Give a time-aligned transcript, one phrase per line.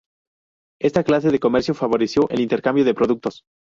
[0.81, 3.43] Esta clase de comercio favoreció el intercambio de productos.